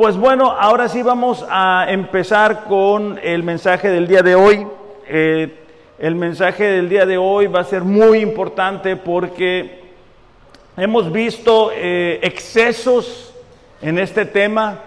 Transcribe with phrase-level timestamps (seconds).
[0.00, 4.66] Pues bueno, ahora sí vamos a empezar con el mensaje del día de hoy.
[5.06, 5.54] Eh,
[5.98, 9.92] el mensaje del día de hoy va a ser muy importante porque
[10.78, 13.34] hemos visto eh, excesos
[13.82, 14.78] en este tema,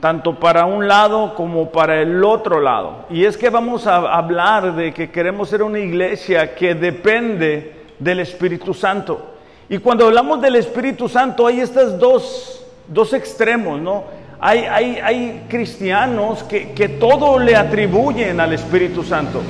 [0.00, 3.04] tanto para un lado como para el otro lado.
[3.10, 8.20] Y es que vamos a hablar de que queremos ser una iglesia que depende del
[8.20, 9.34] Espíritu Santo.
[9.68, 12.57] Y cuando hablamos del Espíritu Santo hay estas dos
[12.88, 14.04] dos extremos, ¿no?
[14.40, 19.42] Hay, hay, hay cristianos que, que, todo le atribuyen al Espíritu Santo.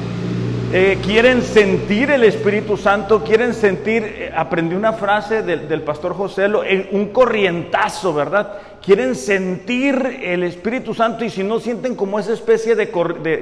[0.72, 6.14] Eh, quieren sentir el Espíritu Santo, quieren sentir, eh, aprendí una frase del, del pastor
[6.14, 6.62] José, lo,
[6.92, 8.54] un corrientazo, ¿verdad?
[8.84, 12.88] Quieren sentir el Espíritu Santo y si no sienten como esa especie de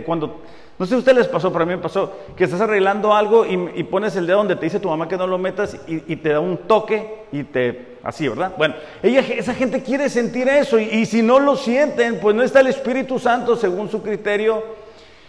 [0.04, 0.42] cuando
[0.78, 3.14] no sé si a ustedes les pasó, pero a mí me pasó que estás arreglando
[3.14, 6.16] algo y, pones el dedo donde te dice tu mamá que no lo metas y,
[6.16, 7.96] te da un toque y te...
[8.02, 8.52] Así, ¿verdad?
[8.56, 12.66] Bueno, esa gente quiere sentir eso y, si no lo sienten, pues no está el
[12.66, 14.62] Espíritu Santo según su criterio.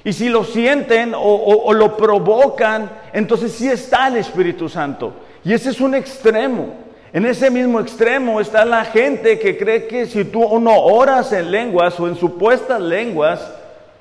[0.03, 5.13] Y si lo sienten o, o lo provocan, entonces sí está el Espíritu Santo.
[5.45, 6.75] Y ese es un extremo.
[7.13, 11.51] En ese mismo extremo está la gente que cree que si tú no oras en
[11.51, 13.56] lenguas o en supuestas lenguas,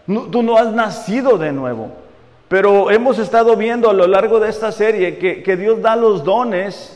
[0.07, 1.91] tú no has nacido de nuevo.
[2.49, 6.93] Pero hemos estado viendo a lo largo de esta serie que, Dios da los dones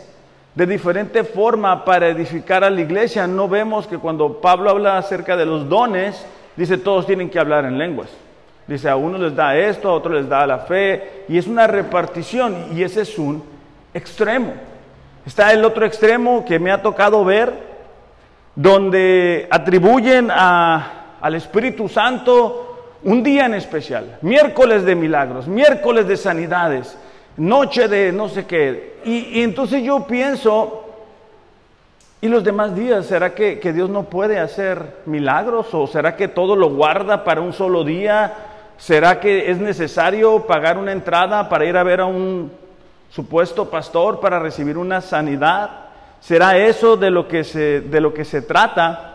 [0.55, 3.27] de diferente forma para edificar a la iglesia.
[3.27, 6.25] No vemos que cuando Pablo habla acerca de los dones,
[6.57, 8.11] dice todos tienen que hablar en lenguas.
[8.69, 11.67] Dice a uno les da esto, a otro les da la fe, y es una
[11.67, 13.43] repartición, y ese es un
[13.93, 14.53] extremo.
[15.27, 17.53] Está el otro extremo que me ha tocado ver,
[18.55, 22.70] donde atribuyen al Espíritu Santo
[23.03, 26.97] un día en especial, miércoles de milagros, miércoles de sanidades,
[27.37, 29.01] noche de no sé qué.
[29.05, 30.85] Y, entonces yo pienso,
[32.21, 33.07] ¿y los demás días?
[33.07, 35.73] ¿Será que, que, Dios no puede hacer milagros?
[35.73, 38.35] ¿O será que todo lo guarda para un solo día?
[38.77, 42.53] ¿Será que es necesario pagar una entrada para ir a ver a un
[43.11, 45.71] supuesto pastor para recibir una sanidad?
[46.21, 49.07] ¿Será eso de lo que se, de lo que se trata?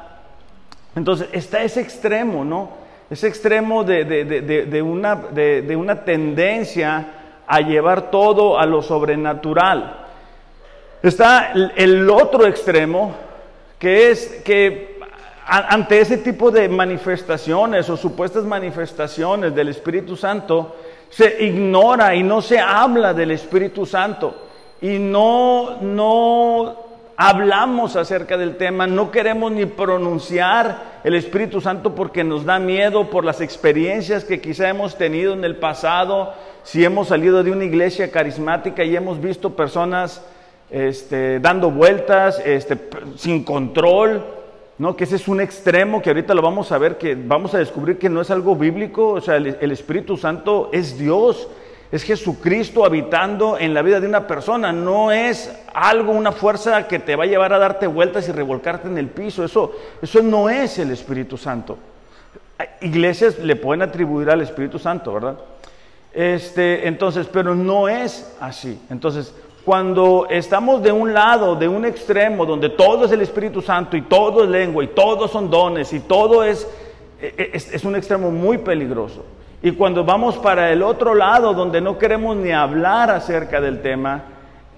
[0.96, 2.85] Entonces está ese extremo, ¿no?
[3.16, 7.08] Ese extremo de, una, de, una, tendencia
[7.48, 10.06] a llevar todo a lo sobrenatural.
[11.02, 13.16] Está el otro extremo,
[13.80, 15.00] que es que
[15.46, 20.76] ante ese tipo de manifestaciones o supuestas manifestaciones del Espíritu Santo,
[21.10, 24.36] se ignora y no se habla del Espíritu Santo
[24.82, 26.85] y no, no
[27.18, 33.10] hablamos acerca del tema, no queremos ni pronunciar el Espíritu Santo porque nos da miedo
[33.10, 36.34] por las experiencias que quizá hemos tenido en el pasado,
[36.64, 40.26] si hemos salido de una iglesia carismática y hemos visto personas
[40.70, 42.78] este, dando vueltas este,
[43.16, 44.26] sin control,
[44.78, 44.96] ¿no?
[44.98, 47.98] que ese es un extremo que ahorita lo vamos a ver, que vamos a descubrir
[47.98, 51.48] que no es algo bíblico, o sea, el, el Espíritu Santo es Dios
[51.92, 57.00] es Jesucristo habitando en la vida de una persona, no es algo, una fuerza que
[57.00, 60.50] te va a llevar a darte vueltas y revolcarte en el piso, eso, eso no
[60.50, 61.78] es el Espíritu Santo.
[62.82, 65.38] Iglesias le pueden atribuir al Espíritu Santo, ¿verdad?
[66.14, 68.80] Este, entonces, pero no es así.
[68.90, 69.34] Entonces,
[69.66, 74.04] cuando estamos de un lado, de un extremo, donde todo es el Espíritu Santo y
[74.04, 76.68] todo es lengua y todos son dones y todo es,
[77.20, 79.26] es, es un extremo muy peligroso.
[79.66, 84.22] Y cuando vamos para el otro lado, donde no queremos ni hablar acerca del tema,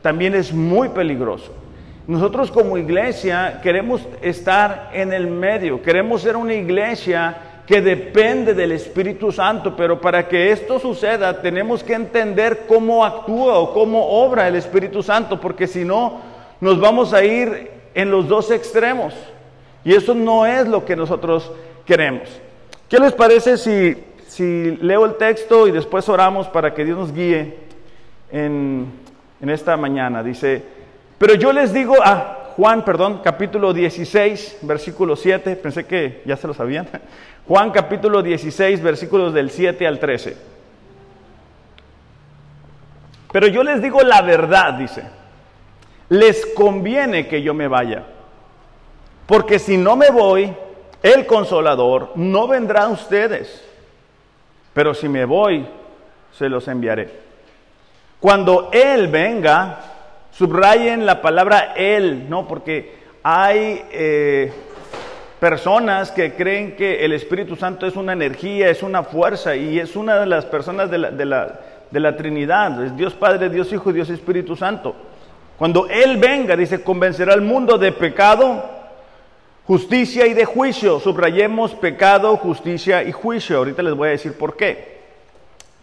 [0.01, 1.51] también es muy peligroso.
[2.07, 7.35] Nosotros como iglesia queremos estar en el medio, queremos ser una iglesia
[7.67, 13.57] que depende del Espíritu Santo, pero para que esto suceda tenemos que entender cómo actúa
[13.57, 16.21] o cómo obra el Espíritu Santo, porque si no,
[16.61, 19.13] nos vamos a ir en los dos extremos.
[19.83, 21.51] Y eso no es lo que nosotros
[21.85, 22.29] queremos.
[22.87, 24.06] ¿Qué les parece si
[24.37, 27.57] si leo el texto y después oramos para que Dios nos guíe
[28.31, 28.91] en,
[29.41, 30.21] esta mañana.
[30.21, 30.63] Dice,
[31.17, 36.45] pero yo les digo a Juan, perdón, capítulo 16, versículo 7, pensé que ya se
[36.45, 36.87] lo sabían.
[37.47, 40.37] Juan capítulo 16, versículos del 7 al 13.
[43.31, 45.03] Pero yo les digo la verdad, dice,
[46.09, 48.03] les conviene que yo me vaya,
[49.25, 50.53] porque si no me voy,
[51.01, 53.66] el consolador no vendrá a ustedes
[54.77, 55.65] pero si me voy,
[56.31, 57.09] se los enviaré.
[58.19, 59.79] Cuando Él venga,
[60.29, 62.47] subrayen la palabra Él, ¿no?
[62.47, 62.93] Porque
[63.23, 64.53] hay eh,
[65.39, 69.95] personas que creen que el Espíritu Santo es una energía, es una fuerza y es
[69.95, 71.59] una de las personas de la, de la,
[71.89, 72.83] de la Trinidad.
[72.85, 74.95] Es Dios Padre, Dios Hijo, Dios Espíritu Santo.
[75.57, 78.76] Cuando Él venga, dice, convencerá al mundo de pecado,
[79.67, 80.99] justicia y de juicio.
[80.99, 83.57] Subrayemos pecado, justicia y juicio.
[83.57, 84.97] Ahorita les voy a decir por qué.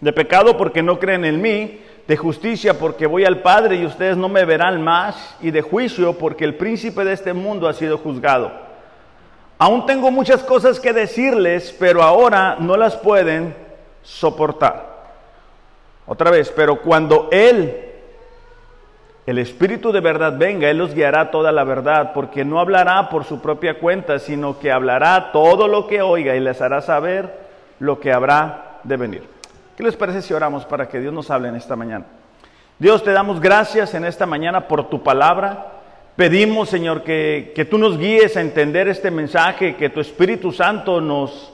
[0.01, 4.17] De pecado porque no creen en mí, de justicia porque voy al Padre y ustedes
[4.17, 7.99] no me verán más, y de juicio porque el príncipe de este mundo ha sido
[7.99, 8.51] juzgado.
[9.59, 13.55] Aún tengo muchas cosas que decirles, pero ahora no las pueden
[14.03, 14.95] soportar.
[16.07, 17.94] Otra vez, pero cuando Él,
[19.27, 23.25] el Espíritu de verdad venga, Él los guiará toda la verdad, porque no hablará por
[23.25, 27.33] su propia cuenta, sino que hablará todo lo que oiga y les hará saber
[27.79, 29.23] lo que habrá de venir.
[29.77, 32.05] ¿Qué les parece si oramos para que Dios nos hable en esta mañana?
[32.79, 35.69] Dios, te damos gracias en esta mañana por tu palabra.
[36.17, 41.01] Pedimos, Señor, que, que tú nos guíes a entender este mensaje, que tu Espíritu Santo
[41.01, 41.51] nos,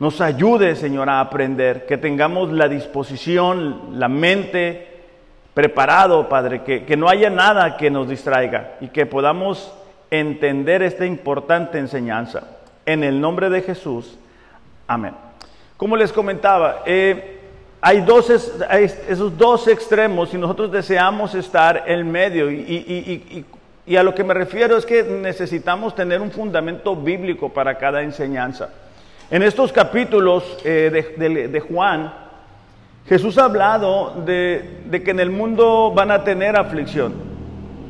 [0.00, 4.91] nos ayude, Señor, a aprender, que tengamos la disposición, la mente
[5.54, 9.72] preparado, Padre, que, que no haya nada que nos distraiga y que podamos
[10.10, 12.44] entender esta importante enseñanza.
[12.84, 14.18] En el nombre de Jesús.
[14.86, 15.14] Amén.
[15.76, 17.40] Como les comentaba, eh,
[17.80, 22.50] hay, dos, esos dos extremos y nosotros deseamos estar en medio.
[22.50, 23.44] Y,
[23.96, 28.68] a lo que me refiero es que necesitamos tener un fundamento bíblico para cada enseñanza.
[29.28, 32.14] En estos capítulos eh, de, Juan,
[33.08, 37.14] Jesús ha hablado de, que en el mundo van a tener aflicción,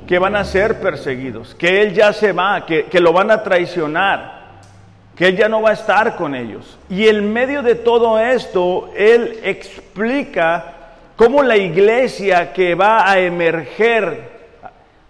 [0.06, 3.42] que van a ser perseguidos, que Él ya se va, que, que lo van a
[3.42, 4.42] traicionar
[5.16, 6.78] que Él ya no va a estar con ellos.
[6.88, 10.74] Y en medio de todo esto, Él explica
[11.16, 14.30] cómo la iglesia que va a emerger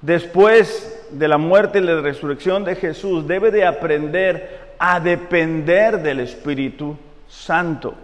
[0.01, 6.21] después de la muerte y la resurrección de Jesús debe de aprender a depender del
[6.21, 6.97] Espíritu
[7.29, 7.95] Santo.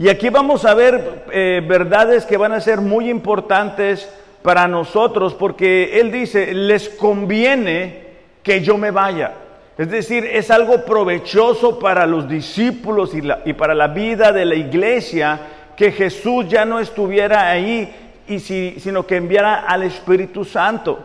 [0.00, 4.08] Y aquí vamos a ver eh, verdades que van a ser muy importantes
[4.42, 8.06] para nosotros, porque Él dice, les conviene
[8.44, 9.32] que yo me vaya.
[9.76, 15.40] Es decir, es algo provechoso para los discípulos y, para la vida de la iglesia
[15.76, 17.92] que Jesús ya no estuviera ahí,
[18.28, 20.98] y sino que enviara al Espíritu Santo.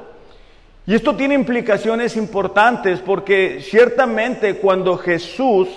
[0.86, 5.70] Y esto tiene implicaciones importantes porque ciertamente cuando Jesús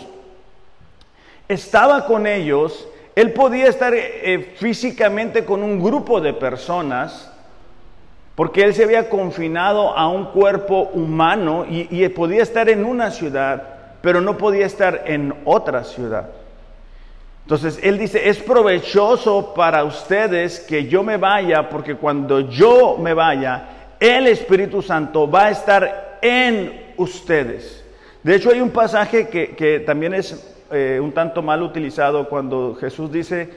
[1.48, 7.32] estaba con ellos, él podía estar eh, físicamente con un grupo de personas,
[8.34, 13.62] porque él se había confinado a un cuerpo humano y, podía estar en una ciudad,
[14.02, 16.28] pero no podía estar en otra ciudad.
[17.44, 23.14] Entonces él dice, es provechoso para ustedes que yo me vaya, porque cuando yo me
[23.14, 23.68] vaya,
[23.98, 27.82] el Espíritu Santo va a estar en ustedes.
[28.22, 33.12] De hecho, hay un pasaje que, también es eh, un tanto mal utilizado cuando Jesús
[33.12, 33.50] dice,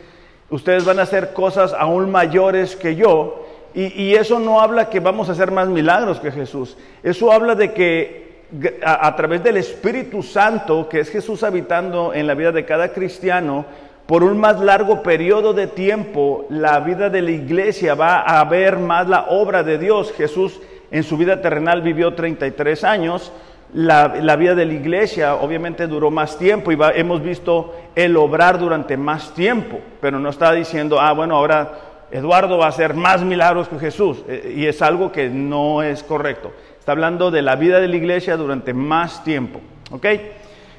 [0.49, 3.45] ustedes van a hacer cosas aún mayores que yo.
[3.73, 6.75] Y, eso no habla que vamos a hacer más milagros que Jesús.
[7.03, 8.41] Eso habla de que
[8.83, 13.65] a, través del Espíritu Santo, que es Jesús habitando en la vida de cada cristiano,
[14.07, 18.79] por un más largo periodo de tiempo, la vida de la iglesia va a ver
[18.79, 20.11] más la obra de Dios.
[20.13, 20.59] Jesús
[20.89, 23.31] en su vida terrenal vivió 33 años.
[23.73, 28.97] La, vida de la iglesia obviamente duró más tiempo y hemos visto el obrar durante
[28.97, 33.67] más tiempo, pero no está diciendo, ah, bueno, ahora Eduardo va a hacer más milagros
[33.67, 34.23] que Jesús.
[34.27, 36.51] Eh, y es algo que no es correcto.
[36.79, 39.61] Está hablando de la vida de la iglesia durante más tiempo.
[39.91, 40.05] ¿Ok?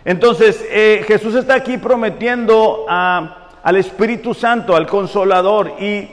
[0.04, 5.74] Entonces, eh, Jesús está aquí prometiendo al Espíritu Santo, al Consolador.
[5.78, 6.08] Y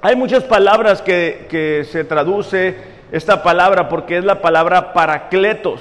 [0.00, 5.80] hay muchas palabras que, se traduce esta palabra porque es la palabra paracletos.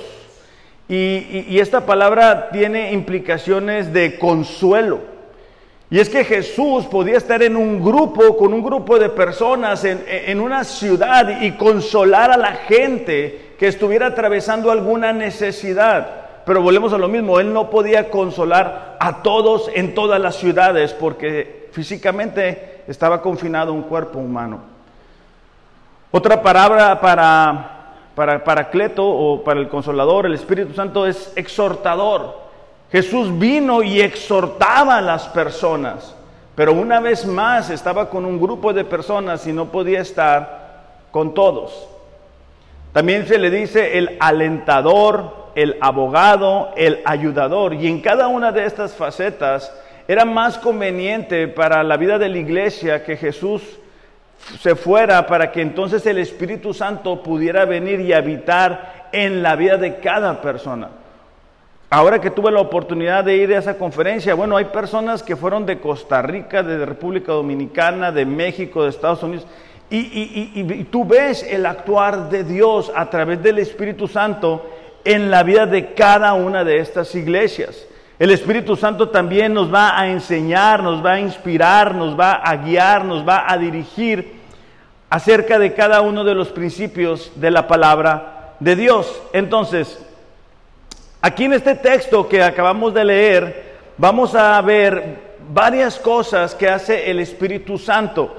[0.88, 5.19] y esta palabra tiene implicaciones de consuelo.
[5.91, 10.39] Y es que Jesús podía estar en un grupo, con un grupo de personas, en,
[10.39, 16.43] una ciudad y consolar a la gente que estuviera atravesando alguna necesidad.
[16.45, 20.93] Pero volvemos a lo mismo, Él no podía consolar a todos en todas las ciudades
[20.93, 24.62] porque físicamente estaba confinado un cuerpo humano.
[26.11, 32.35] Otra palabra para, para, para Cleto o para el consolador, el Espíritu Santo, es exhortador.
[32.91, 36.15] Jesús vino y exhortaba a las personas,
[36.55, 40.79] pero una vez más estaba con un grupo de personas y no podía estar
[41.11, 41.87] con todos.
[42.91, 48.65] También se le dice el alentador, el abogado, el ayudador, y en cada una de
[48.65, 49.71] estas facetas
[50.07, 53.78] era más conveniente para la vida de la iglesia que Jesús
[54.60, 59.77] se fuera para que entonces el Espíritu Santo pudiera venir y habitar en la vida
[59.77, 60.89] de cada persona.
[61.91, 65.65] Ahora que tuve la oportunidad de ir a esa conferencia, bueno, hay personas que fueron
[65.65, 69.48] de Costa Rica, de República Dominicana, de México, de Estados Unidos,
[69.91, 74.69] y, tú ves el actuar de Dios a través del Espíritu Santo
[75.03, 77.88] en la vida de cada una de estas iglesias.
[78.19, 82.57] El Espíritu Santo también nos va a enseñar, nos va a inspirar, nos va a
[82.57, 84.41] guiar, nos va a dirigir
[85.09, 89.21] acerca de cada uno de los principios de la palabra de Dios.
[89.31, 90.05] Entonces,
[91.21, 97.09] aquí en este texto que acabamos de leer, vamos a ver varias cosas que hace
[97.09, 98.35] el Espíritu Santo.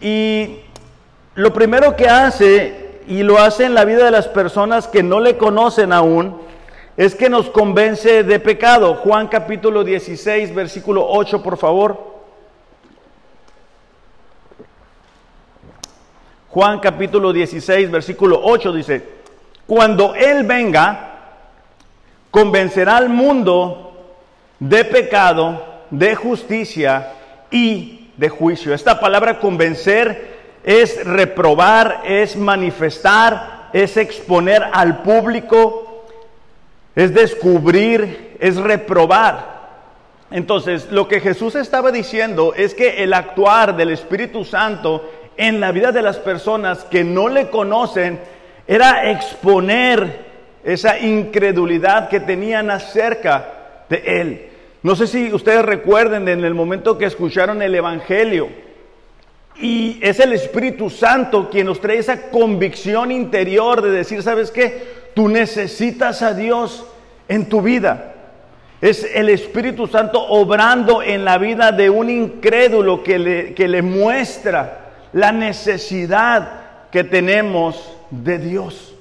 [0.00, 0.58] Y
[1.34, 5.18] lo primero que hace, y lo hace en la vida de las personas que no
[5.18, 6.45] le conocen aún,
[6.96, 8.94] es que nos convence de pecado.
[8.94, 12.16] Juan capítulo 16, versículo 8, por favor.
[16.48, 19.04] Juan capítulo 16, versículo 8 dice,
[19.66, 21.16] cuando Él venga,
[22.30, 23.92] convencerá al mundo
[24.58, 27.12] de pecado, de justicia
[27.50, 28.72] y de juicio.
[28.72, 35.85] Esta palabra convencer es reprobar, es manifestar, es exponer al público,
[36.96, 39.54] es descubrir, es reprobar.
[40.30, 45.70] Entonces, lo que Jesús estaba diciendo es que el actuar del Espíritu Santo en la
[45.70, 48.18] vida de las personas que no le conocen
[48.66, 50.26] era exponer
[50.64, 54.48] esa incredulidad que tenían acerca de Él.
[54.82, 58.48] No sé si ustedes recuerden en el momento que escucharon el Evangelio,
[59.60, 65.06] y es el Espíritu Santo quien nos trae esa convicción interior de decir, ¿sabes qué?
[65.14, 66.86] Tú necesitas a Dios
[67.28, 68.14] en tu vida.
[68.80, 73.80] Es el Espíritu Santo obrando en la vida de un incrédulo que le, que le
[73.80, 78.94] muestra la necesidad que tenemos de Dios.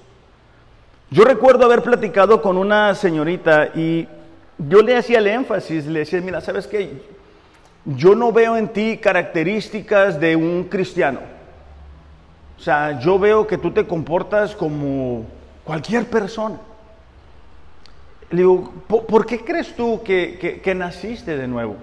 [1.11, 4.07] Yo recuerdo haber platicado con una señorita y
[4.57, 7.14] yo le hacía el énfasis, le decía, mira, ¿sabes qué?
[7.85, 11.19] Yo no veo en ti características de un cristiano.
[12.57, 15.25] O sea, yo veo que tú te comportas como
[15.63, 16.57] cualquier persona.
[18.31, 21.75] Le digo, ¿por, qué crees tú que, naciste de nuevo?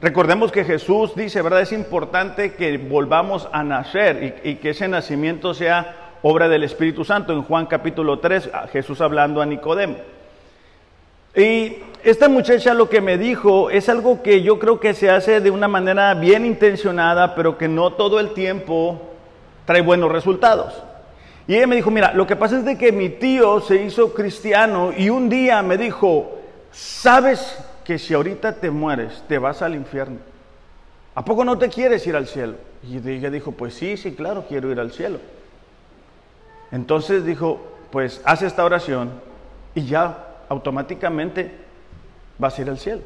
[0.00, 1.62] Recordemos que Jesús dice, ¿verdad?
[1.62, 7.04] Es importante que volvamos a nacer y, y que ese nacimiento sea obra del Espíritu
[7.04, 7.32] Santo.
[7.32, 9.96] En Juan capítulo 3, Jesús hablando a Nicodemo.
[11.36, 15.40] Y esta muchacha lo que me dijo es algo que yo creo que se hace
[15.40, 19.00] de una manera bien intencionada, pero que no todo el tiempo
[19.64, 20.82] trae buenos resultados.
[21.46, 24.12] Y ella me dijo, mira, lo que pasa es de que mi tío se hizo
[24.12, 26.38] cristiano y un día me dijo,
[26.70, 30.18] ¿sabes que si ahorita te mueres, te vas al infierno?
[31.14, 32.54] ¿A poco no te quieres ir al cielo?
[32.82, 35.18] Y ella dijo, pues sí, sí, claro, quiero ir al cielo.
[36.70, 39.10] Entonces dijo, pues haz esta oración
[39.74, 41.50] y ya automáticamente
[42.38, 43.02] vas a ir al cielo.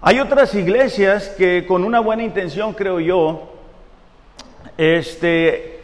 [0.00, 3.52] Hay otras iglesias que con una buena intención, creo yo,
[4.76, 5.82] este,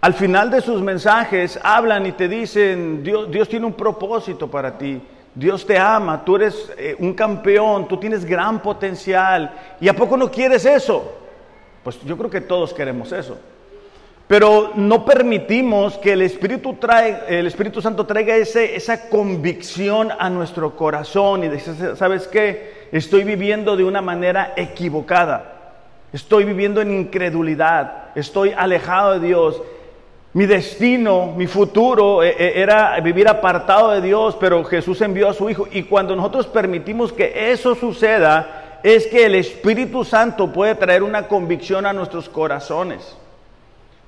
[0.00, 4.76] al final de sus mensajes hablan y te dicen, Dios, Dios tiene un propósito para
[4.76, 5.00] ti,
[5.34, 10.16] Dios te ama, tú eres eh, un campeón, tú tienes gran potencial, ¿y a poco
[10.16, 11.12] no quieres eso?
[11.84, 13.38] Pues yo creo que todos queremos eso.
[14.28, 16.76] Pero no permitimos que el Espíritu,
[17.28, 22.88] el Espíritu Santo traiga ese, esa convicción a nuestro corazón y dice, ¿sabes qué?
[22.90, 25.52] Estoy viviendo de una manera equivocada.
[26.12, 28.06] Estoy viviendo en incredulidad.
[28.16, 29.62] Estoy alejado de Dios.
[30.32, 35.34] Mi destino, mi futuro eh, eh, era vivir apartado de Dios, pero Jesús envió a
[35.34, 35.68] su Hijo.
[35.70, 41.28] Y cuando nosotros permitimos que eso suceda, es que el Espíritu Santo puede traer una
[41.28, 43.16] convicción a nuestros corazones.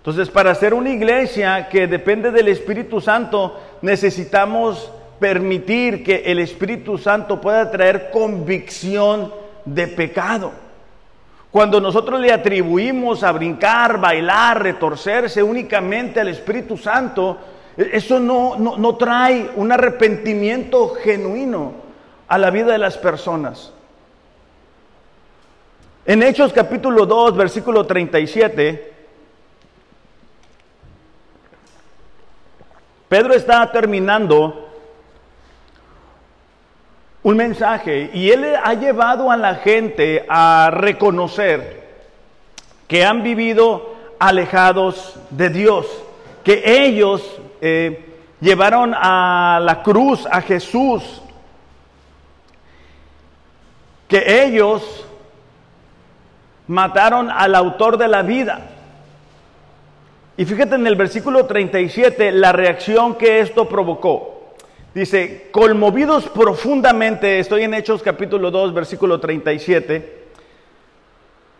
[0.09, 6.97] Entonces, para ser una iglesia que depende del Espíritu Santo, necesitamos permitir que el Espíritu
[6.97, 9.31] Santo pueda traer convicción
[9.67, 10.50] de pecado.
[11.50, 17.37] Cuando nosotros le atribuimos a brincar, bailar, retorcerse únicamente al Espíritu Santo,
[17.77, 21.75] eso no, no, no trae un arrepentimiento genuino
[22.29, 23.75] a la vida de las personas.
[26.07, 28.97] En Hechos capítulo 2, versículo 37,
[33.09, 34.69] Pedro está terminando
[37.23, 41.88] un mensaje y él ha llevado a la gente a reconocer
[42.87, 45.87] que han vivido alejados de Dios,
[46.45, 47.23] que ellos
[47.61, 51.23] eh, llevaron a la cruz a Jesús,
[54.07, 55.07] que ellos
[56.67, 58.77] mataron al autor de la vida.
[60.38, 64.54] Y fíjate en el versículo 37 la reacción que esto provocó.
[64.95, 70.28] Dice, conmovidos profundamente, estoy en Hechos capítulo 2, versículo 37,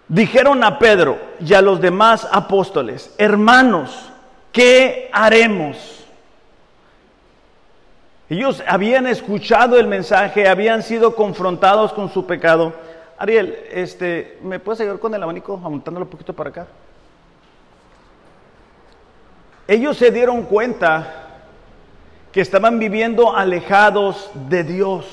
[0.07, 4.13] dijeron a Pedro y a los demás apóstoles, hermanos,
[4.53, 6.07] ¿qué haremos?
[8.31, 12.75] Ellos habían escuchado el mensaje, habían sido confrontados con su pecado.
[13.19, 16.67] Ariel, este, ¿me puedes ayudar con el abanico, aumentándolo un poquito para acá?
[19.69, 21.27] Ellos se dieron cuenta
[22.33, 25.05] que estaban viviendo alejados de Dios.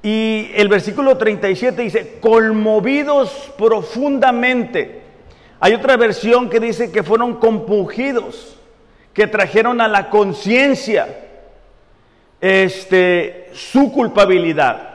[0.00, 5.02] Y el versículo 37 dice, conmovidos profundamente.
[5.58, 8.56] Hay otra versión que dice que fueron compungidos,
[9.12, 11.08] que trajeron a la conciencia
[12.40, 14.91] este, su culpabilidad.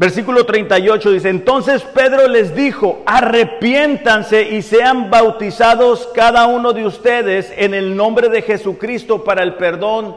[0.00, 7.52] Versículo 38 dice, entonces Pedro les dijo, arrepiéntanse y sean bautizados cada uno de ustedes
[7.54, 10.16] en el nombre de Jesucristo para el perdón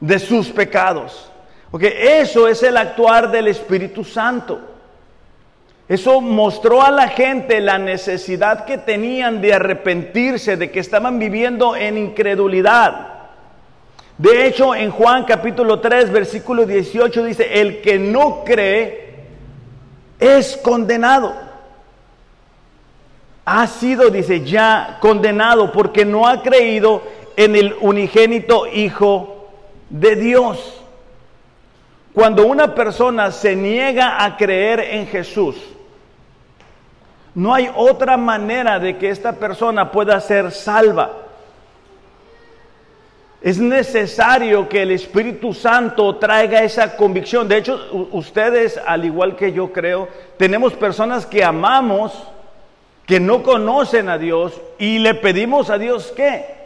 [0.00, 1.30] de sus pecados.
[1.70, 4.60] Porque eso es el actuar del Espíritu Santo.
[5.86, 11.76] Eso mostró a la gente la necesidad que tenían de arrepentirse, de que estaban viviendo
[11.76, 13.08] en incredulidad.
[14.16, 19.01] De hecho, en Juan capítulo 3, versículo 18 dice, el que no cree
[20.22, 21.34] es condenado.
[23.44, 27.02] Ha sido, dice, ya condenado porque no ha creído
[27.36, 29.48] en el unigénito Hijo
[29.90, 30.80] de Dios.
[32.14, 35.56] Cuando una persona se niega a creer en Jesús,
[37.34, 41.10] no hay otra manera de que esta persona pueda ser salva.
[43.42, 47.48] Es necesario que el Espíritu Santo traiga esa convicción.
[47.48, 52.12] De hecho, ustedes, al igual que yo creo, tenemos personas que amamos,
[53.04, 56.62] que no conocen a Dios y le pedimos a Dios que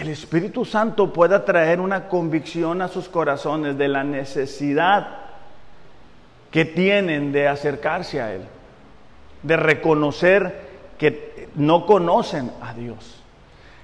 [0.00, 5.18] el Espíritu Santo pueda traer una convicción a sus corazones de la necesidad
[6.50, 8.42] que tienen de acercarse a Él,
[9.42, 10.68] de reconocer
[10.98, 13.19] que no conocen a Dios.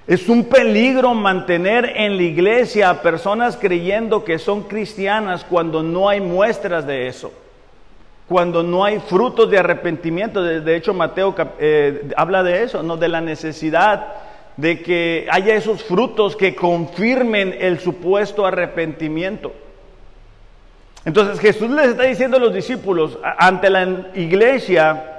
[0.07, 6.09] Es un peligro mantener en la iglesia a personas creyendo que son cristianas cuando no
[6.09, 7.33] hay muestras de eso,
[8.29, 10.45] cuando no hay frutos de arrepentimiento.
[10.45, 12.97] De, hecho, Mateo eh, habla de eso, ¿no?
[12.97, 14.15] de la necesidad
[14.57, 19.53] de que haya esos frutos que confirmen el supuesto arrepentimiento.
[21.05, 25.16] Entonces Jesús les está diciendo a los discípulos ante la iglesia,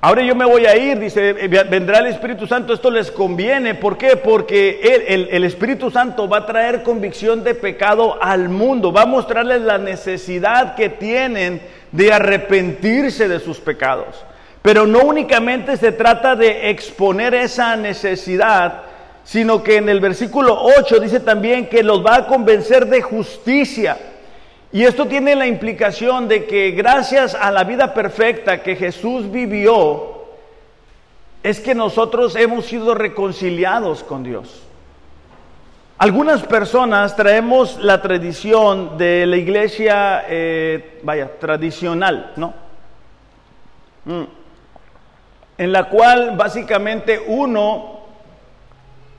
[0.00, 3.74] Ahora yo me voy a ir, dice, eh, vendrá el Espíritu Santo, esto les conviene.
[3.74, 4.16] ¿Por qué?
[4.16, 9.06] Porque el, el, Espíritu Santo va a traer convicción de pecado al mundo, va a
[9.06, 14.24] mostrarles la necesidad que tienen de arrepentirse de sus pecados.
[14.60, 18.82] Pero no únicamente se trata de exponer esa necesidad,
[19.24, 23.96] sino que en el versículo 8 dice también que los va a convencer de justicia.
[24.72, 30.16] Y esto tiene la implicación de que gracias a la vida perfecta que Jesús vivió,
[31.42, 34.62] es que nosotros hemos sido reconciliados con Dios.
[35.98, 42.52] Algunas personas traemos la tradición de la iglesia, eh, vaya, tradicional, ¿no?
[44.04, 44.24] Mm.
[45.58, 48.00] En la cual básicamente uno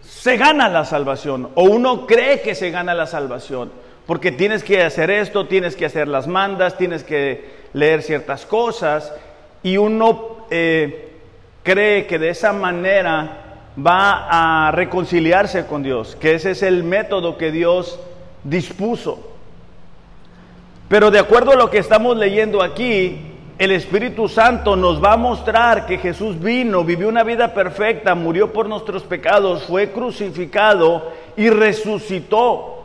[0.02, 3.72] se gana la salvación o uno cree que se gana la salvación
[4.08, 9.14] porque tienes que hacer esto, tienes que hacer las mandas, tienes que leer ciertas cosas,
[9.62, 11.12] y uno eh,
[11.62, 13.44] cree que de esa manera
[13.86, 18.00] va a reconciliarse con Dios, que ese es el método que Dios
[18.46, 19.34] dispuso.
[20.88, 25.18] Pero de acuerdo a lo que estamos leyendo aquí, el Espíritu Santo nos va a
[25.18, 31.50] mostrar que Jesús vino, vivió una vida perfecta, murió por nuestros pecados, fue crucificado y
[31.50, 32.77] resucitó.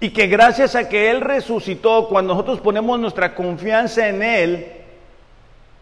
[0.00, 4.66] Y que gracias a que Él resucitó, cuando nosotros ponemos nuestra confianza en Él,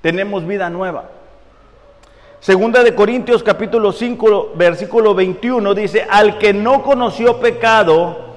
[0.00, 1.10] tenemos vida nueva.
[2.40, 8.36] Segunda de Corintios capítulo 5, versículo 21 dice, al que no conoció pecado,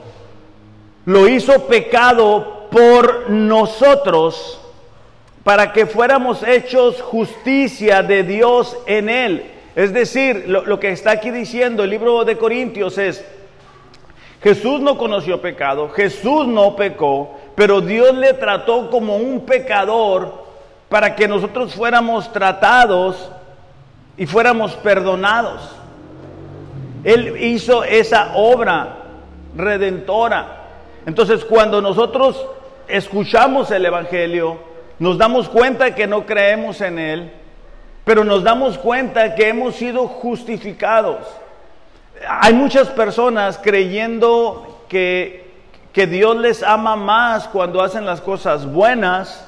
[1.06, 4.60] lo hizo pecado por nosotros,
[5.46, 9.52] para que fuéramos hechos justicia de Dios en Él.
[9.76, 13.24] Es decir, lo, lo que está aquí diciendo el libro de Corintios es,
[14.42, 20.46] Jesús no conoció pecado, Jesús no pecó, pero Dios le trató como un pecador
[20.88, 23.32] para que nosotros fuéramos tratados
[24.18, 25.76] y fuéramos perdonados.
[27.04, 28.98] Él hizo esa obra
[29.56, 30.58] redentora.
[31.06, 32.46] Entonces cuando nosotros
[32.88, 34.58] escuchamos el Evangelio,
[35.00, 37.32] nos damos cuenta que no creemos en Él,
[38.06, 41.26] pero nos damos cuenta que hemos sido justificados.
[42.28, 45.52] Hay muchas personas creyendo que,
[45.94, 49.46] que Dios les ama más cuando hacen las cosas buenas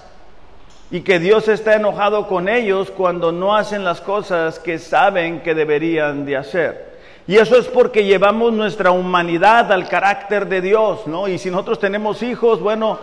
[0.91, 5.55] y que Dios está enojado con ellos cuando no hacen las cosas que saben que
[5.55, 6.91] deberían de hacer.
[7.27, 11.27] Y eso es porque llevamos nuestra humanidad al carácter de Dios, ¿no?
[11.27, 12.99] Y si nosotros tenemos hijos, bueno,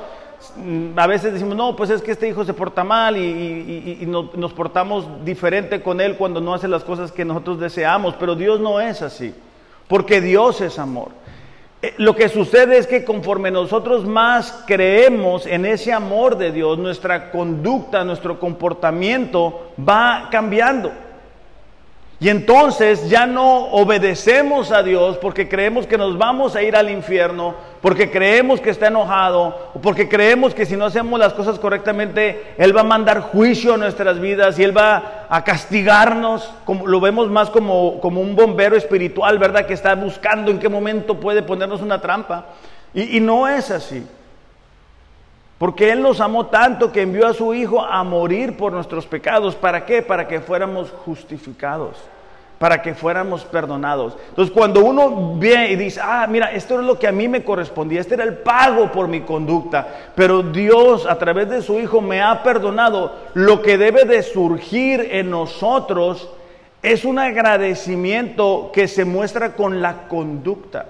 [0.96, 5.24] a veces decimos, no, pues es que este hijo se porta mal y, nos portamos
[5.24, 9.02] diferente con él cuando no hace las cosas que nosotros deseamos, pero Dios no es
[9.02, 9.34] así,
[9.88, 11.10] porque Dios es amor.
[11.80, 16.78] Eh, lo que sucede es que conforme nosotros más creemos en ese amor de Dios,
[16.78, 20.92] nuestra conducta, nuestro comportamiento va cambiando.
[22.20, 26.90] Y entonces ya no obedecemos a Dios porque creemos que nos vamos a ir al
[26.90, 31.58] infierno, porque creemos que está enojado, o porque creemos que si no hacemos las cosas
[31.58, 36.52] correctamente, Él va a mandar juicio a nuestras vidas y Él va a castigarnos.
[36.64, 39.66] Como, lo vemos más como, como un bombero espiritual, ¿verdad?
[39.66, 42.46] Que está buscando en qué momento puede ponernos una trampa.
[42.92, 44.04] Y, y no es así.
[45.58, 49.54] Porque Él nos amó tanto que envió a su Hijo a morir por nuestros pecados.
[49.54, 50.02] ¿Para qué?
[50.02, 51.96] Para que fuéramos justificados,
[52.58, 54.16] para que fuéramos perdonados.
[54.30, 57.44] Entonces cuando uno ve y dice, ah, mira, esto es lo que a mí me
[57.44, 62.00] correspondía, este era el pago por mi conducta, pero Dios a través de su Hijo
[62.00, 66.28] me ha perdonado, lo que debe de surgir en nosotros
[66.82, 70.86] es un agradecimiento que se muestra con la conducta.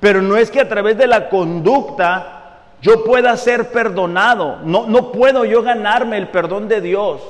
[0.00, 2.42] Pero no es que a través de la conducta
[2.82, 4.58] yo pueda ser perdonado.
[4.64, 7.22] No, no puedo yo ganarme el perdón de Dios.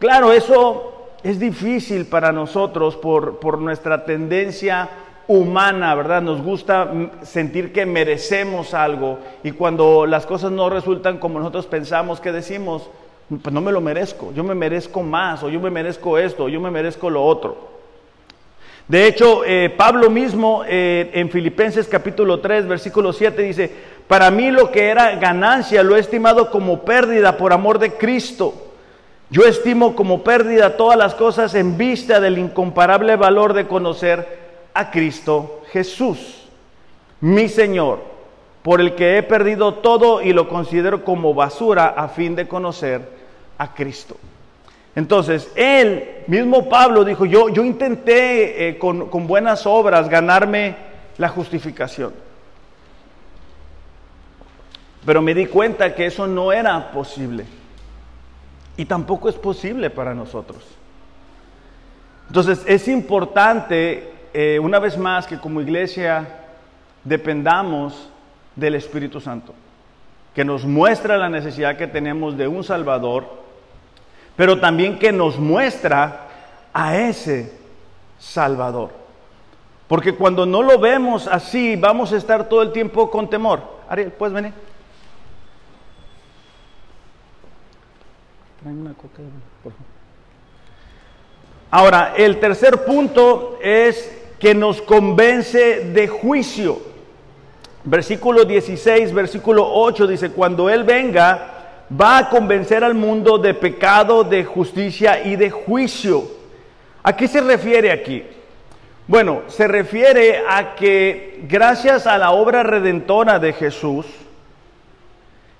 [0.00, 4.88] Claro, eso es difícil para nosotros por, por nuestra tendencia
[5.28, 6.22] humana, ¿verdad?
[6.22, 6.90] Nos gusta
[7.22, 12.90] sentir que merecemos algo y cuando las cosas no resultan como nosotros pensamos que decimos,
[13.28, 16.48] pues no me lo merezco, yo me merezco más o yo me merezco esto, o
[16.48, 17.70] yo me merezco lo otro.
[18.88, 23.70] De hecho, eh, Pablo mismo eh, en Filipenses capítulo 3, versículo 7 dice,
[24.08, 28.69] para mí lo que era ganancia lo he estimado como pérdida por amor de Cristo.
[29.30, 34.40] Yo estimo como pérdida todas las cosas en vista del incomparable valor de conocer
[34.74, 36.48] a Cristo Jesús,
[37.20, 38.00] mi Señor,
[38.62, 43.08] por el que he perdido todo y lo considero como basura a fin de conocer
[43.56, 44.16] a Cristo.
[44.96, 50.74] Entonces, él, mismo Pablo, dijo, yo, yo intenté eh, con, con buenas obras ganarme
[51.18, 52.12] la justificación.
[55.06, 57.59] Pero me di cuenta que eso no era posible.
[58.80, 60.64] Y tampoco es posible para nosotros.
[62.28, 66.46] Entonces es importante, eh, una vez más, que como iglesia
[67.04, 68.08] dependamos
[68.56, 69.52] del Espíritu Santo,
[70.34, 73.26] que nos muestra la necesidad que tenemos de un Salvador,
[74.34, 76.28] pero también que nos muestra
[76.72, 77.52] a ese
[78.18, 78.92] Salvador.
[79.88, 83.60] Porque cuando no lo vemos así, vamos a estar todo el tiempo con temor.
[83.90, 84.54] Ariel, ¿puedes venir?
[91.70, 96.80] Ahora, el tercer punto es que nos convence de juicio.
[97.84, 101.60] Versículo 16, versículo 8 dice, cuando Él venga,
[102.00, 106.24] va a convencer al mundo de pecado, de justicia y de juicio.
[107.02, 108.24] ¿A qué se refiere aquí?
[109.06, 114.06] Bueno, se refiere a que gracias a la obra redentora de Jesús,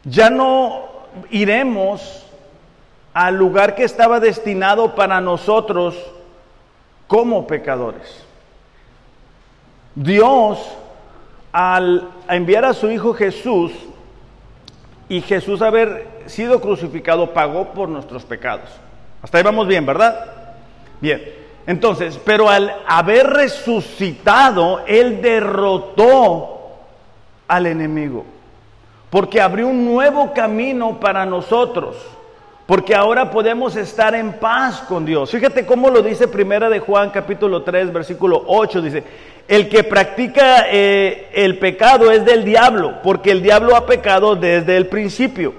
[0.05, 0.85] ya no
[1.31, 2.30] iremos
[3.13, 5.97] al lugar que estaba destinado para nosotros
[7.07, 8.25] como pecadores.
[9.95, 10.59] Dios,
[11.53, 13.73] al enviar a su Hijo Jesús,
[15.09, 18.71] y Jesús haber sido crucificado, pagó por nuestros pecados.
[19.21, 20.55] Hasta ahí vamos bien, ¿verdad?
[21.01, 21.21] Bien.
[21.67, 26.79] Entonces, pero al haber resucitado, Él derrotó
[27.49, 28.25] al enemigo,
[29.11, 31.97] porque abrió un nuevo camino para nosotros
[32.71, 35.33] porque ahora podemos estar en paz con Dios.
[35.33, 39.03] Fíjate cómo lo dice Primera de Juan capítulo 3 versículo 8, dice,
[39.49, 44.77] el que practica eh, el pecado es del diablo, porque el diablo ha pecado desde
[44.77, 45.53] el principio.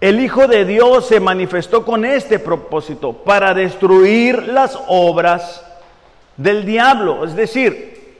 [0.00, 5.62] El Hijo de Dios se manifestó con este propósito, para destruir las obras
[6.38, 7.26] del diablo.
[7.26, 8.16] Es decir,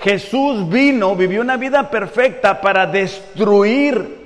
[0.00, 4.25] Jesús vino, vivió una vida perfecta para destruir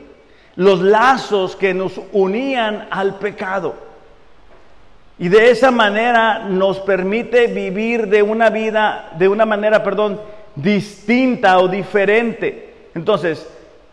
[0.57, 3.75] los lazos que nos unían al pecado.
[5.19, 10.21] Y de esa manera nos permite vivir de una vida, de una manera, perdón,
[10.57, 12.89] distinta o diferente.
[12.95, 13.47] Entonces,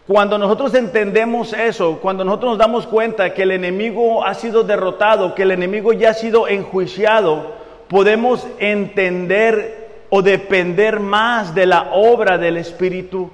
[0.07, 5.35] cuando nosotros entendemos eso, cuando nosotros nos damos cuenta que el enemigo ha sido derrotado,
[5.35, 7.55] que el enemigo ya ha sido enjuiciado,
[7.89, 13.29] podemos entender o depender más de la obra del Espíritu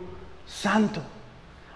[0.47, 0.99] Santo.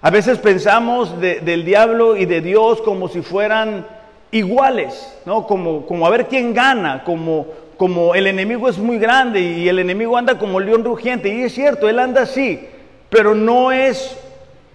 [0.01, 3.86] A veces pensamos del diablo y de Dios como si fueran
[4.31, 5.47] iguales, ¿no?
[5.47, 9.79] Como, como a ver quién gana, como, como el enemigo es muy grande y el
[9.79, 11.33] enemigo anda como león rugiente.
[11.33, 12.67] Y es cierto, él anda así,
[13.10, 14.15] pero no es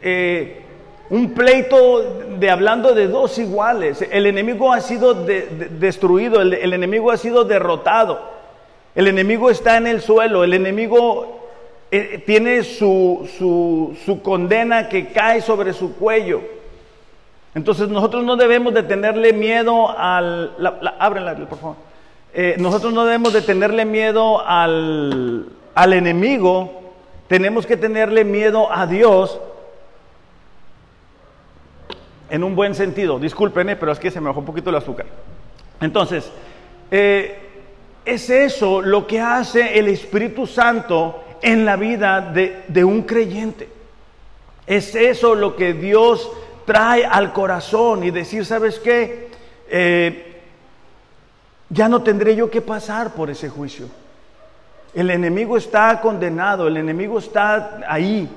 [0.02, 0.62] eh,
[1.10, 4.04] un pleito de hablando de dos iguales.
[4.10, 8.32] El enemigo ha sido destruido, el, enemigo ha sido derrotado.
[8.94, 11.41] El enemigo está en el suelo, el enemigo
[11.94, 16.40] eh, tiene su, su, condena que cae sobre su cuello.
[17.54, 20.52] Entonces nosotros no debemos de tenerle miedo al...
[20.98, 21.76] ábrela, por favor.
[22.32, 26.80] Eh, nosotros no debemos de tenerle miedo al, al enemigo,
[27.28, 29.38] tenemos que tenerle miedo a Dios
[32.30, 33.18] en un buen sentido.
[33.18, 35.04] Discúlpenme, pero es que se me bajó un poquito el azúcar.
[35.78, 36.32] Entonces,
[36.90, 37.38] eh,
[38.06, 43.68] es eso lo que hace el Espíritu Santo en la vida de, un creyente.
[44.66, 46.30] Es eso lo que Dios
[46.64, 49.28] trae al corazón y decir, ¿sabes qué?
[49.68, 50.40] Eh,
[51.68, 53.88] ya no tendré yo que pasar por ese juicio.
[54.94, 58.28] El enemigo está condenado, el enemigo está ahí.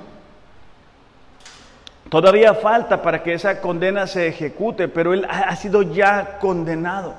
[2.08, 7.14] Todavía falta para que esa condena se ejecute, pero él ha sido ya condenado.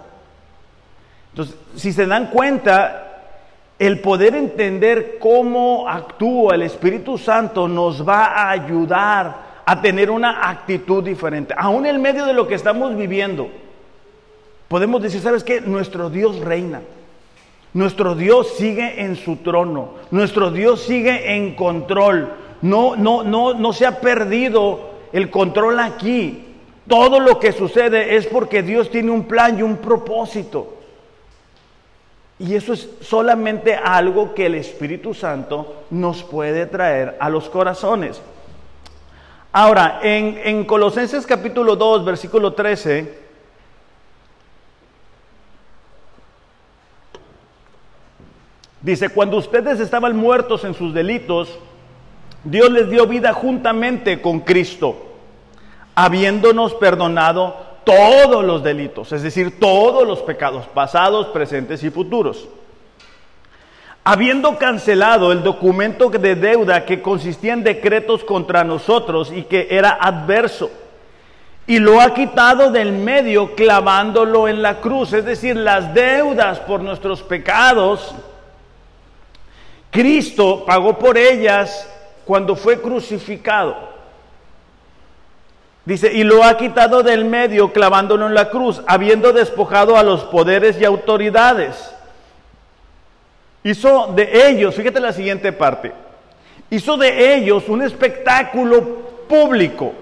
[1.32, 3.07] Entonces, si se dan cuenta,
[3.80, 10.50] el poder entender cómo actúa el Espíritu Santo nos va a ayudar a tener una
[10.50, 11.54] actitud diferente.
[11.58, 13.50] Aún en medio de lo que estamos viviendo,
[14.68, 15.62] podemos decir, ¿sabes qué?
[15.62, 16.82] Nuestro Dios reina.
[17.74, 19.90] Nuestro Dios sigue en su trono.
[20.10, 22.34] Nuestro Dios sigue en control.
[22.62, 26.46] No, no, no, no se ha perdido el control aquí.
[26.88, 30.77] Todo lo que sucede es porque Dios tiene un plan y un propósito.
[32.40, 38.22] Y eso es solamente algo que el Espíritu Santo nos puede traer a los corazones.
[39.52, 43.28] Ahora, en, en Colosenses capítulo 2, versículo 13,
[48.82, 51.58] dice, cuando ustedes estaban muertos en sus delitos,
[52.44, 55.08] Dios les dio vida juntamente con Cristo,
[55.96, 62.50] habiéndonos perdonado todos los delitos, es decir, todos los pecados pasados, presentes y futuros.
[64.04, 69.92] Habiendo cancelado el documento de deuda que consistía en decretos contra nosotros y que era
[70.02, 70.70] adverso,
[71.66, 76.82] y lo ha quitado del medio clavándolo en la cruz, es decir, las deudas por
[76.82, 78.14] nuestros pecados,
[79.92, 81.90] Cristo pagó por ellas
[82.26, 83.97] cuando fue crucificado.
[85.88, 90.26] Dice, y lo ha quitado del medio clavándolo en la cruz, habiendo despojado a los
[90.26, 91.96] poderes y autoridades.
[93.64, 95.94] Hizo de ellos, fíjate la siguiente parte,
[96.70, 98.84] hizo de ellos un espectáculo
[99.30, 99.94] público,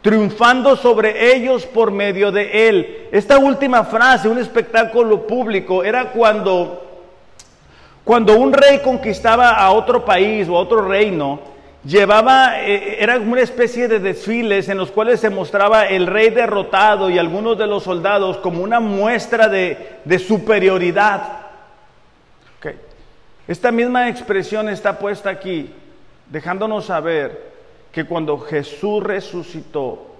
[0.00, 3.08] triunfando sobre ellos por medio de él.
[3.12, 6.82] Esta última frase, un espectáculo público, era cuando,
[8.02, 11.51] cuando un rey conquistaba a otro país o a otro reino,
[11.84, 17.10] llevaba, eh, era una especie de desfiles en los cuales se mostraba el rey derrotado
[17.10, 21.40] y algunos de los soldados como una muestra de, superioridad.
[23.48, 25.68] Esta misma expresión está puesta aquí,
[26.30, 27.52] dejándonos saber
[27.90, 30.14] que cuando Jesús resucitó,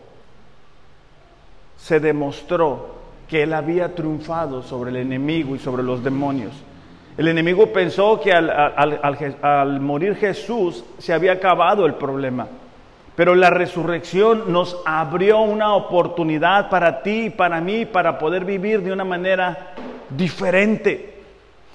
[1.79, 2.97] se demostró
[3.29, 6.53] que él había triunfado sobre el enemigo y sobre los demonios.
[7.17, 12.49] El enemigo pensó que al, morir Jesús se había acabado el problema.
[13.15, 18.93] Pero la resurrección nos abrió una oportunidad para ti para mí para poder vivir de
[18.93, 19.75] una manera
[20.09, 21.13] diferente.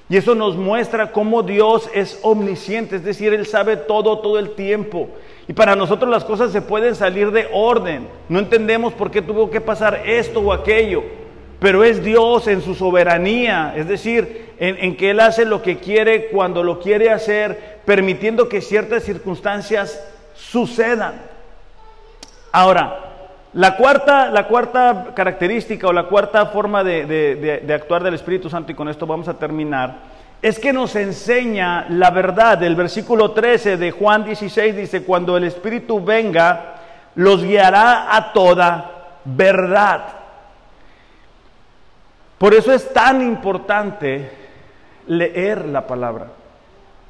[0.10, 4.52] Y eso nos muestra cómo Dios es omnisciente, es decir, Él sabe todo todo el
[4.56, 5.10] tiempo.
[5.48, 8.08] Y para nosotros las cosas se pueden salir de orden.
[8.30, 11.04] No entendemos por qué tuvo que pasar esto o aquello
[11.60, 16.28] pero es Dios en su soberanía, es decir, en, que Él hace lo que quiere
[16.28, 20.04] cuando lo quiere hacer, permitiendo que ciertas circunstancias
[20.36, 21.22] sucedan.
[22.52, 23.04] Ahora,
[23.54, 28.72] la cuarta, la cuarta característica o la cuarta forma de, de actuar del Espíritu Santo,
[28.72, 32.62] y con esto vamos a terminar, es que nos enseña la verdad.
[32.62, 36.76] El versículo 13 de Juan 16 dice, cuando el Espíritu venga,
[37.16, 38.92] los guiará a toda
[39.26, 40.17] verdad.
[42.38, 44.30] Por eso es tan importante
[45.08, 46.28] leer la palabra,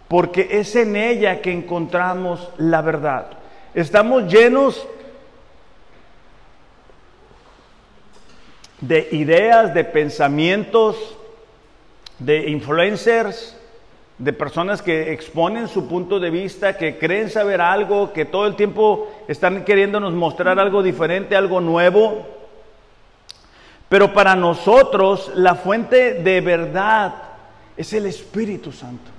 [0.08, 3.28] porque es en ella que encontramos la verdad.
[3.74, 4.88] Estamos llenos
[8.80, 11.18] de ideas, de pensamientos,
[12.20, 13.58] de influencers,
[14.18, 18.56] de personas que exponen su punto de vista, que creen saber algo, que todo el
[18.56, 22.37] tiempo están queriéndonos mostrar algo diferente, algo nuevo.
[23.90, 27.14] Pero para nosotros la fuente de verdad
[27.76, 29.12] es el Espíritu Santo.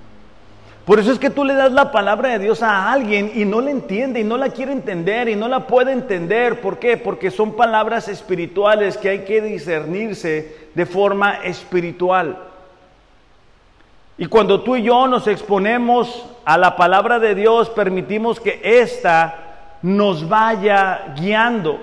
[0.85, 3.61] Por eso es que tú le das la palabra de Dios a alguien y no
[3.61, 6.63] la entiende y no la quiere entender y no la puede entender.
[6.63, 6.97] ¿Por qué?
[6.97, 12.39] Porque son palabras espirituales que hay que discernirse de forma espiritual.
[14.17, 19.77] Y cuando tú y yo nos exponemos a la palabra de Dios, permitimos que ésta
[19.83, 21.79] nos vaya guiando,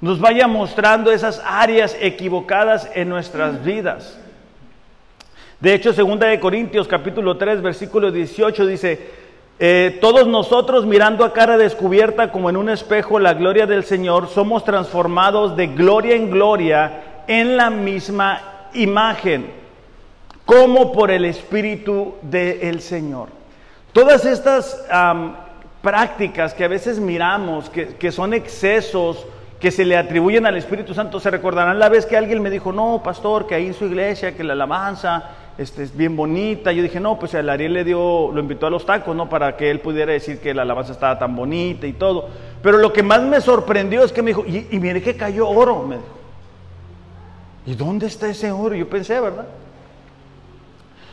[0.00, 4.18] nos vaya mostrando esas áreas equivocadas en nuestras vidas.
[5.60, 9.10] De hecho, segunda de Corintios capítulo 3, versículo 18 dice,
[9.58, 14.28] eh, todos nosotros mirando a cara descubierta como en un espejo la gloria del Señor,
[14.28, 19.50] somos transformados de gloria en gloria en la misma imagen,
[20.44, 23.30] como por el Espíritu del Señor.
[23.92, 24.86] Todas estas
[25.82, 29.26] prácticas que a veces miramos, que, que son excesos,
[29.60, 32.72] que se le atribuyen al Espíritu Santo, se recordarán la vez que alguien me dijo,
[32.72, 36.70] no, pastor, que ahí en su iglesia, que la alabanza este, es bien bonita.
[36.70, 39.28] Yo dije, no, pues el Ariel le dio, lo invitó a los tacos, ¿no?
[39.28, 42.28] Para que él pudiera decir que la alabanza estaba tan bonita y todo.
[42.62, 45.48] Pero lo que más me sorprendió es que me dijo, y, y mire que cayó
[45.48, 46.18] oro, me dijo.
[47.66, 48.74] ¿Y dónde está ese oro?
[48.74, 49.46] Yo pensé, ¿verdad?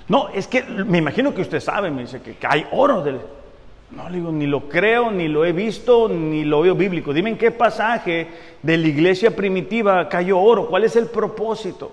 [0.07, 3.01] No, es que me imagino que usted sabe, me dice que, hay oro.
[3.01, 3.19] Del...
[3.91, 7.13] No, le digo, ni lo creo, ni lo he visto, ni lo veo bíblico.
[7.13, 8.27] Dime en qué pasaje
[8.61, 11.91] de la iglesia primitiva cayó oro, cuál es el propósito.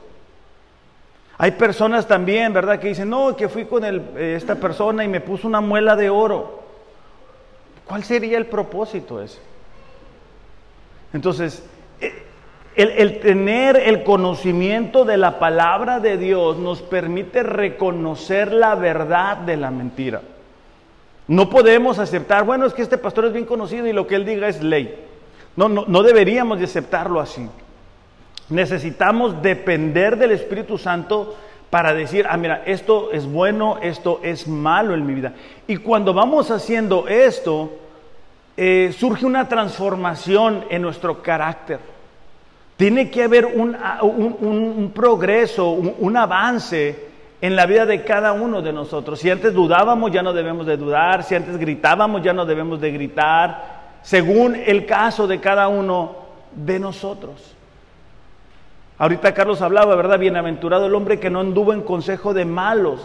[1.39, 5.21] Hay personas también, ¿verdad?, que dicen, no, que fui con eh, esta persona y me
[5.21, 6.63] puso una muela de oro.
[7.85, 9.41] ¿Cuál sería el propósito ese?
[11.13, 11.65] Entonces,
[12.01, 12.13] eh,
[12.75, 19.37] el, el, tener el conocimiento de la palabra de Dios nos permite reconocer la verdad
[19.39, 20.23] de la mentira.
[21.29, 24.25] No podemos aceptar, bueno, es que este pastor es bien conocido y lo que él
[24.25, 24.95] diga es ley.
[25.57, 27.49] No, no, no deberíamos de aceptarlo así.
[28.49, 31.37] Necesitamos depender del Espíritu Santo
[31.71, 35.33] para decir, ah, mira, esto es bueno, esto es malo en mi vida.
[35.67, 37.71] Y cuando vamos haciendo esto,
[38.59, 41.81] eh, surge una transformación en nuestro carácter.
[42.77, 47.12] Tiene que haber un, un progreso, un, avance
[47.43, 49.19] en la vida de cada uno de nosotros.
[49.19, 51.25] Si antes dudábamos, ya no debemos de dudar.
[51.25, 53.83] Si antes gritábamos, ya no debemos de gritar.
[54.01, 56.17] Según el caso de cada uno
[56.55, 57.57] de nosotros.
[58.97, 60.21] Ahorita Carlos hablaba, ¿verdad?
[60.21, 63.01] Bienaventurado el hombre que no anduvo en consejo de malos,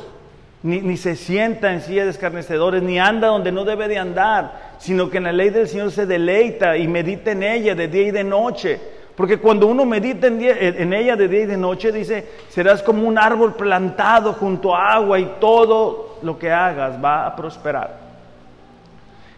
[0.62, 5.10] ni, se sienta en silla de escarnecedores, ni anda donde no debe de andar, sino
[5.10, 8.12] que en la ley del Señor se deleita y medita en ella de día y
[8.12, 8.80] de noche.
[9.18, 13.18] Porque cuando uno medita en, ella de día y de noche, dice, serás como un
[13.18, 17.98] árbol plantado junto a agua y todo lo que hagas va a prosperar.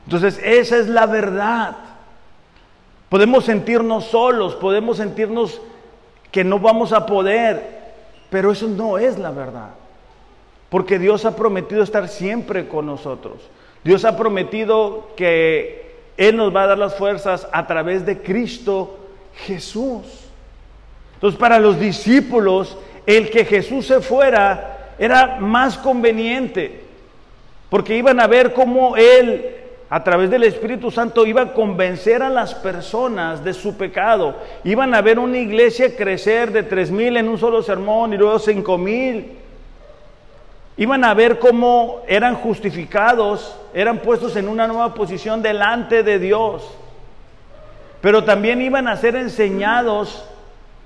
[0.04, 1.78] Entonces, esa es la verdad.
[3.08, 5.62] Podemos sentirnos solos, podemos sentirnos
[6.30, 7.94] que no vamos a poder,
[8.30, 9.70] pero eso no es la verdad.
[10.68, 13.50] Porque Dios ha prometido estar siempre con nosotros.
[13.86, 18.99] Dios ha prometido que Él nos va a dar las fuerzas a través de Cristo
[19.46, 20.06] Jesús.
[21.16, 26.84] Entonces para los discípulos, el que Jesús se fuera era más conveniente,
[27.70, 29.56] porque iban a ver cómo Él
[29.90, 34.36] a través del Espíritu Santo iba a convencer a las personas de su pecado.
[34.64, 38.38] Iban a ver una iglesia crecer de tres mil en un solo sermón y luego
[38.38, 39.38] cinco mil.
[40.78, 46.64] Iban a ver cómo eran justificados, eran puestos en una nueva posición delante de Dios.
[48.02, 50.26] Pero también iban a ser enseñados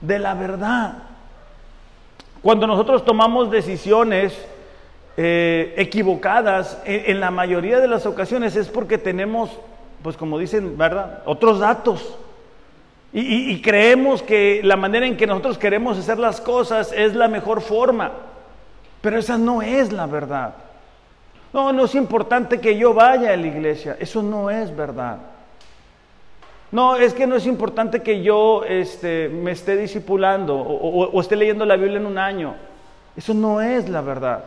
[0.01, 0.93] de la verdad.
[2.41, 4.37] Cuando nosotros tomamos decisiones,
[5.15, 9.51] eh, equivocadas en, la mayoría de las ocasiones es porque tenemos,
[10.01, 11.21] pues como dicen, ¿verdad?
[11.25, 12.17] Otros datos.
[13.15, 17.61] Y, creemos que la manera en que nosotros queremos hacer las cosas es la mejor
[17.61, 18.11] forma.
[19.01, 20.55] Pero esa no es la verdad.
[21.53, 23.97] No, no es importante que yo vaya a la iglesia.
[23.99, 25.19] Eso no es verdad.
[26.73, 31.65] No, es que no es importante que yo este, me esté discipulando o esté leyendo
[31.65, 32.55] la Biblia en un año.
[33.15, 34.43] Eso no es la verdad.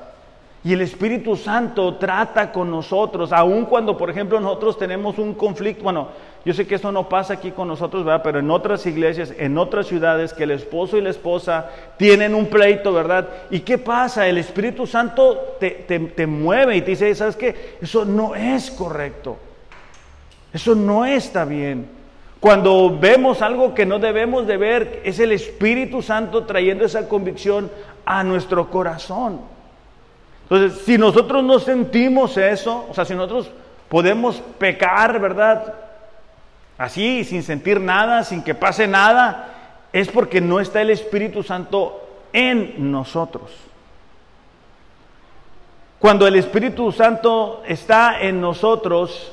[0.64, 5.85] Y el Espíritu Santo trata con nosotros, aun cuando, por ejemplo, nosotros tenemos un conflicto.
[5.85, 6.09] Bueno,
[6.45, 8.22] yo sé que eso no pasa aquí con nosotros, ¿verdad?
[8.24, 12.47] Pero en otras iglesias, en otras ciudades, que el esposo y la esposa tienen un
[12.47, 13.29] pleito, ¿verdad?
[13.49, 14.27] ¿Y qué pasa?
[14.27, 17.77] El Espíritu Santo te, te mueve y te dice, ¿sabes qué?
[17.81, 19.37] Eso no es correcto.
[20.53, 21.95] Eso no está bien.
[22.41, 27.70] Cuando vemos algo que no debemos de ver, es el Espíritu Santo trayendo esa convicción
[28.05, 29.41] a nuestro corazón.
[30.43, 33.51] Entonces, si nosotros no sentimos eso, o sea, si nosotros
[33.89, 35.74] podemos pecar, ¿verdad?
[36.78, 39.49] Así, sin sentir nada, sin que pase nada,
[39.93, 43.51] es porque no está el Espíritu Santo en nosotros.
[45.99, 49.32] Cuando el Espíritu Santo está en nosotros,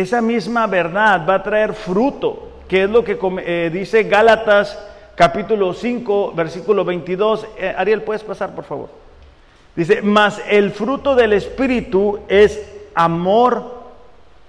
[0.00, 4.78] esa misma verdad va a traer fruto, que es lo que eh, dice Gálatas
[5.16, 7.46] capítulo 5, versículo 22.
[7.58, 8.90] Eh, Ariel, ¿puedes pasar, por favor?
[9.74, 13.82] Dice, mas el fruto del Espíritu es amor,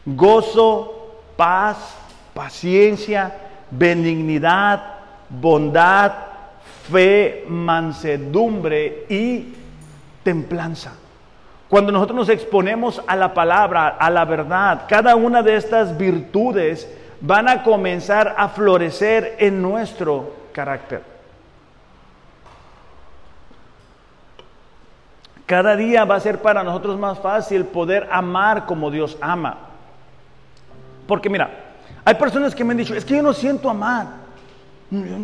[0.06, 1.95] gozo, paz,
[2.36, 3.36] paciencia,
[3.72, 4.97] benignidad,
[5.30, 6.14] bondad,
[6.91, 9.54] fe, mansedumbre y
[10.24, 10.99] templanza.
[11.70, 16.91] Cuando nosotros nos exponemos a la palabra, a la verdad, cada una de estas virtudes
[17.22, 21.03] van a comenzar a florecer en nuestro carácter.
[25.45, 29.57] Cada día va a ser para nosotros más fácil poder amar como Dios ama.
[31.07, 31.49] Porque mira,
[32.05, 34.07] hay personas que me han dicho, es que yo no siento amar.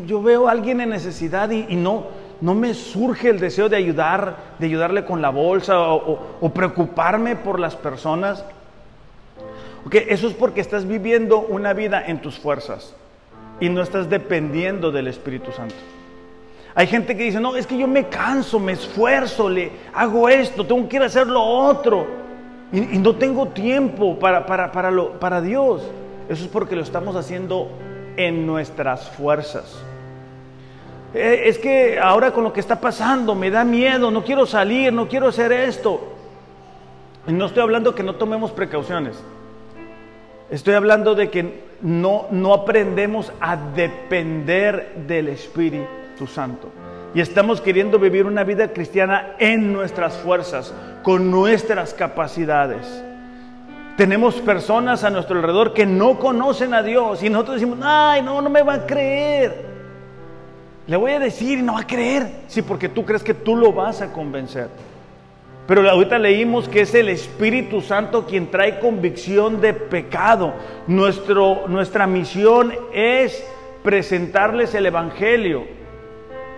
[0.06, 2.06] Yo, veo a alguien en necesidad y, no,
[2.42, 7.60] no me surge el deseo de ayudar, de ayudarle con la bolsa o, preocuparme por
[7.60, 8.44] las personas.
[9.86, 12.96] Okay, eso es porque estás viviendo una vida en tus fuerzas
[13.60, 15.76] y no estás dependiendo del Espíritu Santo.
[16.74, 20.66] Hay gente que dice, no, es que yo me canso, me esfuerzo, le hago esto,
[20.66, 22.06] tengo que ir a hacer lo otro
[22.72, 25.84] y, no tengo tiempo para, para, para, lo, para Dios.
[26.28, 27.70] Eso es porque lo estamos haciendo
[28.18, 29.82] en nuestras fuerzas.
[31.16, 34.92] Eh, es que ahora con lo que está pasando me da miedo, no quiero salir,
[34.92, 36.12] no quiero hacer esto.
[37.26, 39.16] Y no estoy hablando que no tomemos precauciones.
[40.50, 46.70] Estoy hablando de que no, no aprendemos a depender del Espíritu Santo.
[47.14, 53.04] Y estamos queriendo vivir una vida cristiana en nuestras fuerzas, con nuestras capacidades.
[53.96, 58.42] Tenemos personas a nuestro alrededor que no conocen a Dios y nosotros decimos, ay, no,
[58.42, 59.75] no me va a creer.
[60.88, 62.28] Le voy a decir y no va a creer.
[62.48, 64.70] Sí, porque tú crees que tú lo vas a convencer.
[65.68, 70.54] Pero ahorita leímos que es el Espíritu Santo quien trae convicción de pecado.
[70.86, 73.44] Nuestro, nuestra misión es
[73.84, 75.64] presentarles el Evangelio,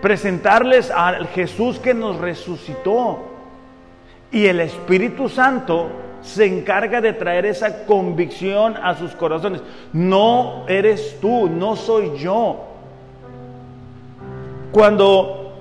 [0.01, 3.19] presentarles al Jesús que nos resucitó.
[4.30, 5.88] Y el Espíritu Santo
[6.21, 9.61] se encarga de traer esa convicción a sus corazones.
[9.93, 12.66] No eres tú, no soy yo.
[14.78, 15.53] Cuando,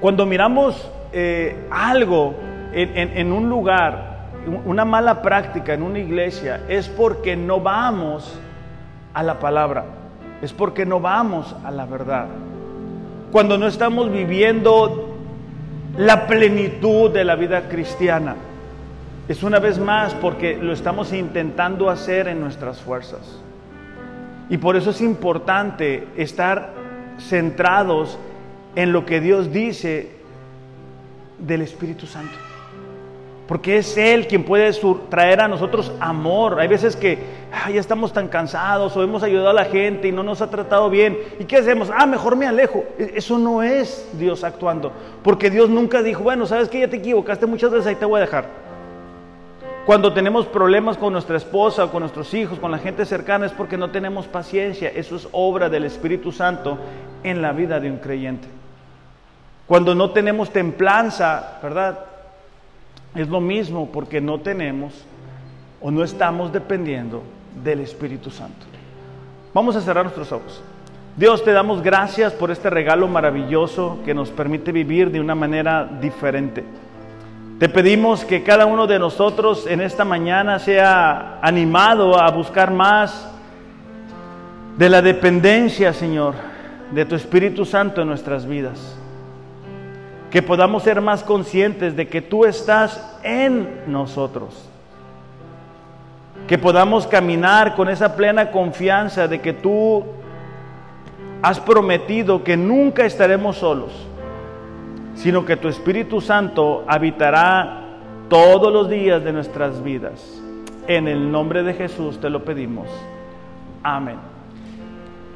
[0.00, 2.34] cuando miramos eh, algo
[2.72, 4.30] en, un lugar,
[4.64, 8.36] una mala práctica en una iglesia, es porque no vamos
[9.14, 9.84] a la palabra,
[10.42, 12.26] es porque no vamos a la verdad.
[13.30, 15.14] Cuando no estamos viviendo
[15.96, 18.34] la plenitud de la vida cristiana,
[19.28, 23.38] es una vez más porque lo estamos intentando hacer en nuestras fuerzas.
[24.50, 26.77] Y por eso es importante estar
[27.18, 28.18] centrados
[28.74, 30.10] en lo que Dios dice
[31.38, 32.34] del Espíritu Santo.
[33.46, 34.70] Porque es Él quien puede
[35.08, 36.60] traer a nosotros amor.
[36.60, 37.18] Hay veces que
[37.72, 40.90] ya estamos tan cansados o hemos ayudado a la gente y no nos ha tratado
[40.90, 41.16] bien.
[41.38, 41.90] ¿Y qué hacemos?
[41.96, 42.84] Ah, mejor me alejo.
[42.98, 44.92] E, eso no es Dios actuando.
[45.22, 48.18] Porque Dios nunca dijo, bueno, sabes que ya te equivocaste muchas veces, ahí te voy
[48.18, 48.68] a dejar.
[49.86, 53.52] Cuando tenemos problemas con nuestra esposa o con nuestros hijos, con la gente cercana, es
[53.52, 54.90] porque no tenemos paciencia.
[54.90, 56.76] Eso es obra del Espíritu Santo
[57.22, 58.48] en la vida de un creyente.
[59.66, 61.98] Cuando no tenemos templanza, ¿verdad?
[63.14, 64.92] Es lo mismo porque no tenemos
[65.80, 67.22] o no estamos dependiendo
[67.62, 68.66] del Espíritu Santo.
[69.52, 70.62] Vamos a cerrar nuestros ojos.
[71.16, 75.84] Dios, te damos gracias por este regalo maravilloso que nos permite vivir de una manera
[76.00, 76.64] diferente.
[77.58, 83.28] Te pedimos que cada uno de nosotros en esta mañana sea animado a buscar más
[84.76, 86.36] de la dependencia, Señor,
[86.92, 88.98] de tu Espíritu Santo en nuestras vidas
[90.30, 94.68] que podamos ser más conscientes de que tú estás en nosotros.
[96.46, 100.04] Que podamos caminar con esa plena confianza de que tú
[101.42, 103.92] has prometido que nunca estaremos solos,
[105.14, 107.84] sino que tu Espíritu Santo habitará
[108.28, 110.42] todos los días de nuestras vidas.
[110.86, 112.88] En el nombre de Jesús te lo pedimos.
[113.82, 114.37] Amén.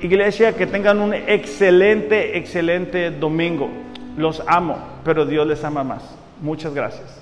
[0.03, 3.71] Iglesia, que tengan un excelente, excelente domingo.
[4.17, 6.03] Los amo, pero Dios les ama más.
[6.41, 7.21] Muchas gracias.